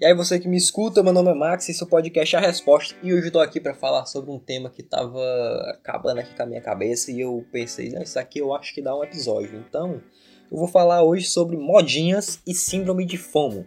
[0.00, 2.38] E aí você que me escuta, meu nome é Max, esse é o podcast A
[2.38, 5.20] Resposta e hoje eu tô aqui para falar sobre um tema que tava
[5.72, 8.96] acabando aqui com a minha cabeça e eu pensei, isso aqui eu acho que dá
[8.96, 9.58] um episódio.
[9.68, 10.00] Então,
[10.52, 13.66] eu vou falar hoje sobre modinhas e síndrome de FOMO.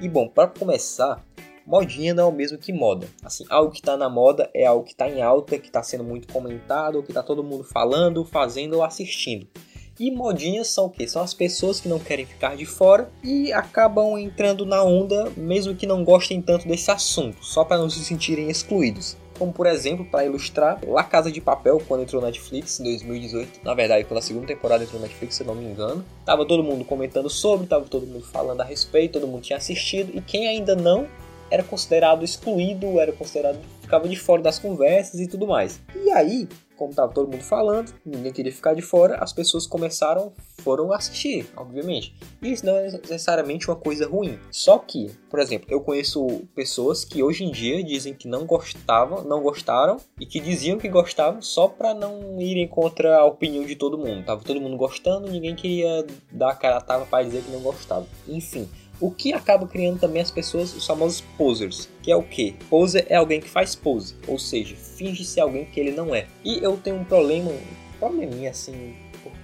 [0.00, 1.20] E bom, para começar,
[1.66, 3.08] modinha não é o mesmo que moda.
[3.20, 6.04] Assim, algo que tá na moda é algo que tá em alta, que tá sendo
[6.04, 9.48] muito comentado, que tá todo mundo falando, fazendo ou assistindo.
[10.00, 11.06] E modinhas são o que?
[11.06, 15.74] São as pessoas que não querem ficar de fora e acabam entrando na onda, mesmo
[15.74, 19.16] que não gostem tanto desse assunto, só para não se sentirem excluídos.
[19.38, 23.60] Como por exemplo, para ilustrar, La Casa de Papel, quando entrou na Netflix em 2018,
[23.64, 26.46] na verdade, quando a segunda temporada entrou na Netflix, se eu não me engano, tava
[26.46, 30.20] todo mundo comentando sobre, tava todo mundo falando a respeito, todo mundo tinha assistido, e
[30.20, 31.06] quem ainda não
[31.50, 33.58] era considerado excluído, era considerado
[33.92, 35.78] ficava de fora das conversas e tudo mais.
[35.94, 40.32] E aí, como estava todo mundo falando, ninguém queria ficar de fora, as pessoas começaram,
[40.58, 42.14] foram assistir, obviamente.
[42.40, 44.38] E isso não é necessariamente uma coisa ruim.
[44.50, 49.22] Só que, por exemplo, eu conheço pessoas que hoje em dia dizem que não gostavam,
[49.24, 53.76] não gostaram e que diziam que gostavam só para não irem contra a opinião de
[53.76, 54.24] todo mundo.
[54.24, 58.06] Tava todo mundo gostando, ninguém queria dar a cara tava para dizer que não gostava.
[58.28, 58.68] Enfim,
[59.02, 62.52] o que acaba criando também as pessoas, os famosos posers, que é o que?
[62.70, 66.28] Poser é alguém que faz pose, ou seja, finge ser alguém que ele não é.
[66.44, 68.94] E eu tenho um problema, um probleminha assim,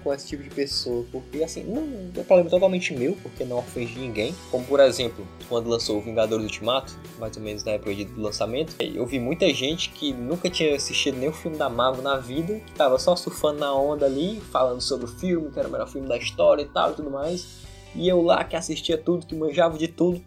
[0.04, 3.58] com esse tipo de pessoa, porque assim, não é um problema totalmente meu, porque não
[3.58, 4.32] ofendi ninguém.
[4.48, 8.76] Como por exemplo, quando lançou o Vingadores Ultimato, mais ou menos na época do lançamento,
[8.78, 12.72] eu vi muita gente que nunca tinha assistido nenhum filme da Marvel na vida, que
[12.74, 16.06] tava só surfando na onda ali, falando sobre o filme, que era o melhor filme
[16.06, 17.67] da história e tal e tudo mais.
[17.94, 20.22] E eu lá que assistia tudo, que manjava de tudo,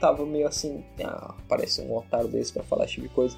[0.00, 3.36] tava meio assim, ah, parece um otário desse para falar esse tipo de coisa.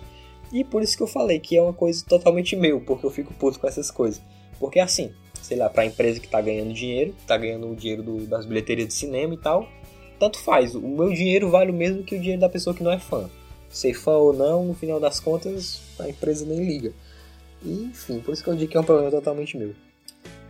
[0.53, 3.33] E por isso que eu falei que é uma coisa totalmente meu, porque eu fico
[3.35, 4.21] puto com essas coisas.
[4.61, 8.27] Porque assim, sei lá, pra empresa que tá ganhando dinheiro, tá ganhando o dinheiro do,
[8.27, 9.69] das bilheterias de cinema e tal,
[10.19, 10.75] tanto faz.
[10.75, 13.29] O meu dinheiro vale o mesmo que o dinheiro da pessoa que não é fã.
[13.69, 16.93] Ser fã ou não, no final das contas, a empresa nem liga.
[17.65, 19.75] E, enfim, por isso que eu digo que é um problema totalmente meu.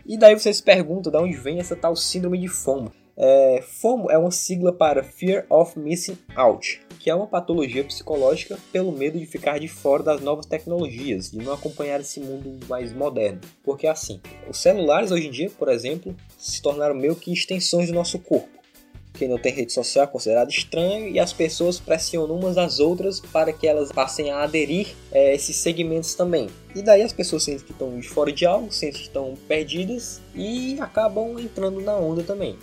[0.05, 2.91] E daí você se pergunta de onde vem essa tal síndrome de FOMO.
[3.15, 8.57] É, FOMO é uma sigla para Fear of Missing Out, que é uma patologia psicológica
[8.71, 12.91] pelo medo de ficar de fora das novas tecnologias, de não acompanhar esse mundo mais
[12.91, 13.39] moderno.
[13.63, 14.19] Porque assim,
[14.49, 18.62] os celulares hoje em dia, por exemplo, se tornaram meio que extensões do nosso corpo.
[19.13, 23.19] Quem não tem rede social é considerado estranho e as pessoas pressionam umas às outras
[23.19, 26.49] para que elas passem a aderir a é, esses segmentos também.
[26.75, 30.77] E daí as pessoas sentem que estão fora de algo, sentem que estão perdidas e
[30.79, 32.57] acabam entrando na onda também.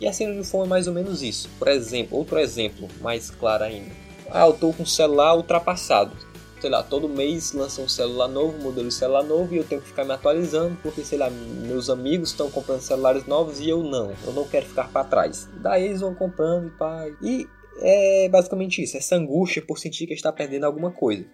[0.00, 1.48] E a síndrome de FOMO é mais ou menos isso.
[1.58, 3.92] Por exemplo, outro exemplo mais claro ainda.
[4.28, 6.33] Ah, eu estou com o celular ultrapassado
[6.64, 9.64] sei lá, todo mês lança um celular novo, um modelo de celular novo e eu
[9.64, 13.68] tenho que ficar me atualizando porque, sei lá, meus amigos estão comprando celulares novos e
[13.68, 14.14] eu não.
[14.24, 15.46] Eu não quero ficar para trás.
[15.60, 17.04] Daí eles vão comprando pá.
[17.20, 17.46] E
[17.80, 21.26] é basicamente isso, essa angústia por sentir que está perdendo alguma coisa.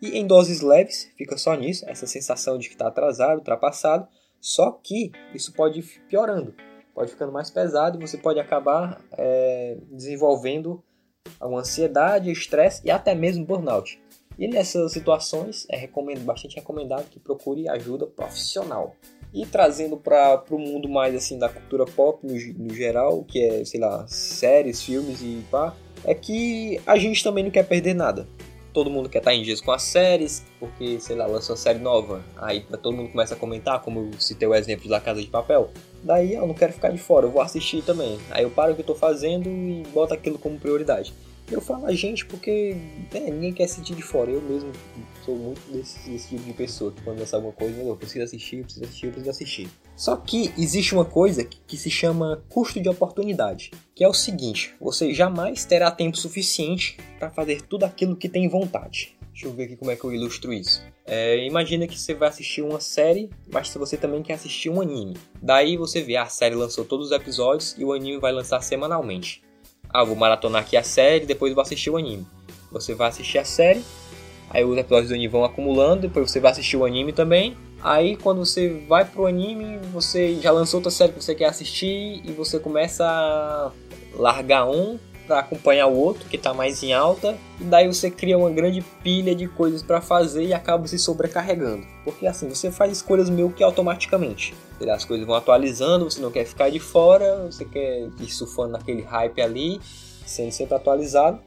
[0.00, 4.08] E em doses leves, fica só nisso, essa sensação de que está atrasado, ultrapassado.
[4.40, 6.54] Só que isso pode ir piorando,
[6.94, 10.82] pode ficando mais pesado e você pode acabar é, desenvolvendo
[11.42, 14.00] uma ansiedade, estresse e até mesmo burnout.
[14.38, 18.94] E nessas situações é recomendo, bastante recomendado que procure ajuda profissional.
[19.34, 22.34] E trazendo para o mundo mais assim da cultura pop no,
[22.64, 27.42] no, geral, que é, sei lá, séries, filmes e pá, é que a gente também
[27.42, 28.28] não quer perder nada.
[28.72, 31.80] Todo mundo quer estar em dias com as séries, porque, sei lá, lançou uma série
[31.80, 35.26] nova, aí todo mundo começa a comentar, como eu citei o exemplo da Casa de
[35.26, 35.70] Papel.
[36.04, 38.18] Daí eu não quero ficar de fora, eu vou assistir também.
[38.30, 41.12] Aí eu paro o que eu estou fazendo e boto aquilo como prioridade.
[41.50, 42.76] Eu falo a gente porque
[43.12, 44.30] é, ninguém quer sentir de fora.
[44.30, 44.70] Eu mesmo
[45.24, 48.62] sou muito desse, desse tipo de pessoa que quando lançar alguma coisa, eu preciso assistir,
[48.64, 49.68] preciso assistir, preciso assistir.
[49.96, 54.12] Só que existe uma coisa que, que se chama custo de oportunidade, que é o
[54.12, 59.16] seguinte: você jamais terá tempo suficiente para fazer tudo aquilo que tem vontade.
[59.32, 60.82] Deixa eu ver aqui como é que eu ilustro isso.
[61.06, 65.16] É, imagina que você vai assistir uma série, mas você também quer assistir um anime.
[65.40, 68.60] Daí você vê, ah, a série lançou todos os episódios e o anime vai lançar
[68.60, 69.42] semanalmente.
[69.92, 72.26] Ah, vou maratonar aqui a série, depois vou assistir o anime.
[72.70, 73.82] Você vai assistir a série,
[74.50, 77.56] aí os episódios do anime vão acumulando, depois você vai assistir o anime também.
[77.82, 82.20] Aí quando você vai pro anime, você já lançou outra série que você quer assistir
[82.24, 83.70] e você começa a
[84.14, 84.98] largar um
[85.28, 88.80] para acompanhar o outro que está mais em alta, e daí você cria uma grande
[89.02, 91.86] pilha de coisas para fazer e acaba se sobrecarregando.
[92.02, 94.54] Porque assim, você faz escolhas meio que automaticamente.
[94.90, 99.02] As coisas vão atualizando, você não quer ficar de fora, você quer ir surfando naquele
[99.02, 99.78] hype ali,
[100.26, 101.40] sendo sempre atualizado.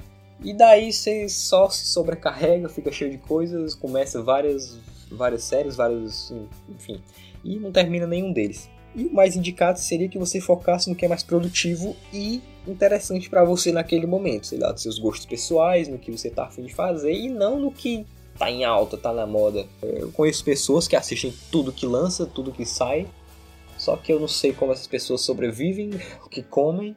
[0.44, 4.78] E daí você só se sobrecarrega, fica cheio de coisas, começa várias,
[5.12, 6.32] várias séries, vários.
[6.70, 7.02] enfim.
[7.44, 8.70] E não termina nenhum deles.
[8.96, 13.30] E o mais indicado seria que você focasse no que é mais produtivo e interessante
[13.30, 16.64] para você naquele momento, sei lá, dos seus gostos pessoais, no que você tá afim
[16.64, 18.06] de fazer e não no que
[18.38, 19.66] tá em alta, tá na moda.
[19.82, 23.08] Eu conheço pessoas que assistem tudo que lança, tudo que sai,
[23.78, 25.92] só que eu não sei como essas pessoas sobrevivem,
[26.26, 26.96] o que comem,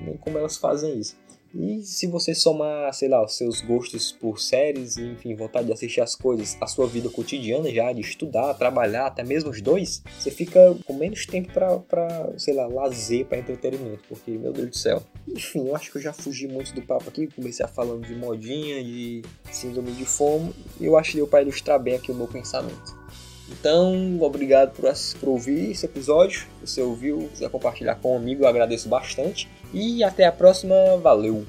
[0.00, 1.16] nem como elas fazem isso.
[1.54, 6.00] E se você somar, sei lá, os seus gostos por séries, enfim, vontade de assistir
[6.00, 10.30] as coisas, a sua vida cotidiana já, de estudar, trabalhar, até mesmo os dois, você
[10.30, 15.02] fica com menos tempo pra sei lá, lazer, pra entretenimento, porque, meu Deus do céu.
[15.28, 18.14] Enfim, eu acho que eu já fugi muito do papo aqui, comecei a falando de
[18.14, 22.14] modinha, de síndrome de fomo, e eu acho que deu pra ilustrar bem aqui o
[22.14, 23.02] meu pensamento.
[23.58, 24.90] Então, obrigado por,
[25.20, 26.46] por ouvir esse episódio.
[26.64, 29.48] Se você ouviu, quiser compartilhar com um amigo, eu agradeço bastante.
[29.72, 30.74] E até a próxima.
[31.02, 31.46] Valeu!